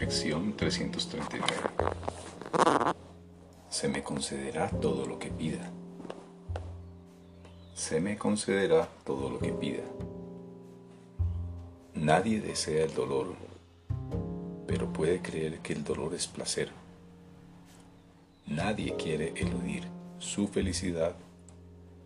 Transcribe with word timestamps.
Lección 0.00 0.56
339. 0.56 1.46
Se 3.68 3.86
me 3.86 4.02
concederá 4.02 4.70
todo 4.70 5.04
lo 5.04 5.18
que 5.18 5.28
pida. 5.28 5.70
Se 7.74 8.00
me 8.00 8.16
concederá 8.16 8.88
todo 9.04 9.28
lo 9.28 9.38
que 9.38 9.52
pida. 9.52 9.82
Nadie 11.92 12.40
desea 12.40 12.86
el 12.86 12.94
dolor, 12.94 13.34
pero 14.66 14.90
puede 14.90 15.20
creer 15.20 15.58
que 15.58 15.74
el 15.74 15.84
dolor 15.84 16.14
es 16.14 16.26
placer. 16.26 16.70
Nadie 18.46 18.96
quiere 18.96 19.34
eludir 19.36 19.84
su 20.18 20.48
felicidad, 20.48 21.14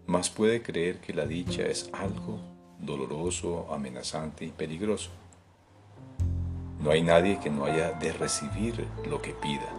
mas 0.06 0.30
puede 0.30 0.62
creer 0.62 0.98
que 0.98 1.14
la 1.14 1.26
dicha 1.26 1.62
es 1.62 1.90
algo 1.92 2.40
doloroso, 2.80 3.72
amenazante 3.72 4.44
y 4.44 4.50
peligroso. 4.50 5.10
No 6.84 6.90
hay 6.90 7.00
nadie 7.00 7.40
que 7.40 7.48
no 7.48 7.64
haya 7.64 7.92
de 7.92 8.12
recibir 8.12 8.86
lo 9.08 9.22
que 9.22 9.32
pida, 9.32 9.72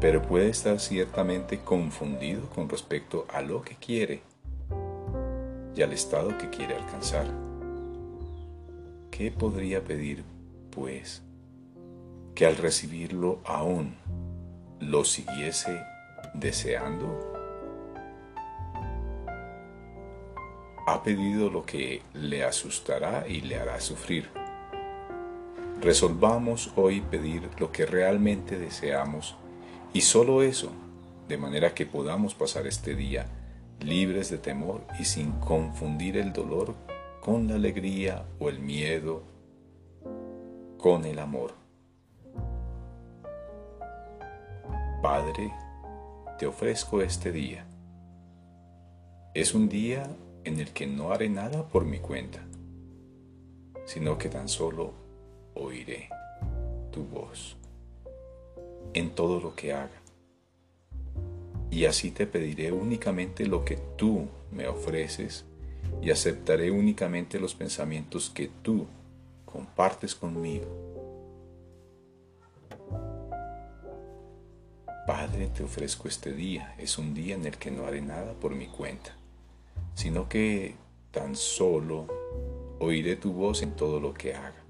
pero 0.00 0.22
puede 0.22 0.48
estar 0.48 0.80
ciertamente 0.80 1.60
confundido 1.60 2.48
con 2.48 2.66
respecto 2.70 3.26
a 3.30 3.42
lo 3.42 3.60
que 3.60 3.76
quiere 3.76 4.22
y 5.76 5.82
al 5.82 5.92
estado 5.92 6.38
que 6.38 6.48
quiere 6.48 6.76
alcanzar. 6.76 7.26
¿Qué 9.10 9.30
podría 9.30 9.84
pedir, 9.84 10.24
pues, 10.70 11.22
que 12.34 12.46
al 12.46 12.56
recibirlo 12.56 13.40
aún 13.44 13.94
lo 14.80 15.04
siguiese 15.04 15.78
deseando? 16.32 17.34
Ha 20.86 21.02
pedido 21.02 21.50
lo 21.50 21.66
que 21.66 22.00
le 22.14 22.44
asustará 22.44 23.28
y 23.28 23.42
le 23.42 23.56
hará 23.56 23.78
sufrir 23.78 24.41
Resolvamos 25.82 26.70
hoy 26.76 27.00
pedir 27.00 27.50
lo 27.58 27.72
que 27.72 27.86
realmente 27.86 28.56
deseamos 28.56 29.34
y 29.92 30.02
solo 30.02 30.44
eso, 30.44 30.70
de 31.26 31.36
manera 31.36 31.74
que 31.74 31.86
podamos 31.86 32.34
pasar 32.36 32.68
este 32.68 32.94
día 32.94 33.26
libres 33.80 34.30
de 34.30 34.38
temor 34.38 34.82
y 35.00 35.06
sin 35.06 35.32
confundir 35.32 36.16
el 36.18 36.32
dolor 36.32 36.76
con 37.20 37.48
la 37.48 37.56
alegría 37.56 38.24
o 38.38 38.48
el 38.48 38.60
miedo 38.60 39.24
con 40.78 41.04
el 41.04 41.18
amor. 41.18 41.52
Padre, 45.02 45.52
te 46.38 46.46
ofrezco 46.46 47.02
este 47.02 47.32
día. 47.32 47.66
Es 49.34 49.52
un 49.52 49.68
día 49.68 50.08
en 50.44 50.60
el 50.60 50.70
que 50.72 50.86
no 50.86 51.10
haré 51.10 51.28
nada 51.28 51.66
por 51.66 51.84
mi 51.84 51.98
cuenta, 51.98 52.38
sino 53.84 54.16
que 54.16 54.28
tan 54.28 54.48
solo 54.48 55.01
oiré 55.54 56.08
tu 56.90 57.04
voz 57.04 57.56
en 58.94 59.10
todo 59.10 59.40
lo 59.40 59.54
que 59.54 59.72
haga. 59.72 60.00
Y 61.70 61.86
así 61.86 62.10
te 62.10 62.26
pediré 62.26 62.70
únicamente 62.70 63.46
lo 63.46 63.64
que 63.64 63.78
tú 63.96 64.28
me 64.50 64.68
ofreces 64.68 65.44
y 66.02 66.10
aceptaré 66.10 66.70
únicamente 66.70 67.40
los 67.40 67.54
pensamientos 67.54 68.30
que 68.30 68.50
tú 68.62 68.86
compartes 69.46 70.14
conmigo. 70.14 70.66
Padre, 75.06 75.48
te 75.48 75.64
ofrezco 75.64 76.08
este 76.08 76.32
día. 76.32 76.74
Es 76.78 76.98
un 76.98 77.14
día 77.14 77.34
en 77.34 77.46
el 77.46 77.56
que 77.56 77.70
no 77.70 77.86
haré 77.86 78.02
nada 78.02 78.34
por 78.34 78.54
mi 78.54 78.66
cuenta, 78.66 79.16
sino 79.94 80.28
que 80.28 80.74
tan 81.10 81.34
solo 81.34 82.06
oiré 82.78 83.16
tu 83.16 83.32
voz 83.32 83.62
en 83.62 83.72
todo 83.72 83.98
lo 83.98 84.12
que 84.14 84.34
haga 84.34 84.61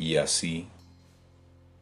y 0.00 0.16
así 0.16 0.66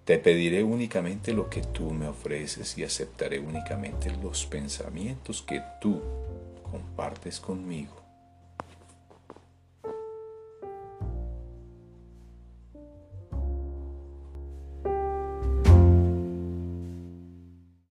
te 0.05 0.19
pediré 0.19 0.65
únicamente 0.65 1.33
lo 1.33 1.49
que 1.49 1.63
tú 1.63 1.93
me 1.93 2.09
ofreces 2.09 2.77
y 2.77 2.83
aceptaré 2.83 3.39
únicamente 3.39 4.11
los 4.11 4.45
pensamientos 4.45 5.41
que 5.41 5.63
tú 5.81 6.03
compartes 6.69 7.39
conmigo. 7.39 8.08